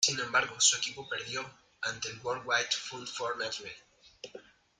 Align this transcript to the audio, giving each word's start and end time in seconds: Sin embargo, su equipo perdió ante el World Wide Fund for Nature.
Sin 0.03 0.19
embargo, 0.19 0.55
su 0.59 0.77
equipo 0.77 1.07
perdió 1.07 1.47
ante 1.83 2.09
el 2.09 2.17
World 2.23 2.41
Wide 2.47 2.71
Fund 2.71 3.07
for 3.07 3.37
Nature. 3.37 3.71